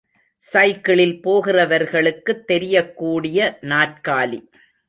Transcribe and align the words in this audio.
சைக்கிளில் 0.37 1.21
போகிறவர்களுக்குத் 1.23 2.47
தெரியக்கூடிய 2.47 3.57
நாற்காலி. 3.61 4.39